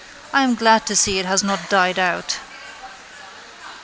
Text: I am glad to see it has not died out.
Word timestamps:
I 0.33 0.41
am 0.41 0.55
glad 0.55 0.87
to 0.87 0.95
see 0.95 1.19
it 1.19 1.27
has 1.27 1.43
not 1.43 1.69
died 1.69 1.99
out. 1.99 2.39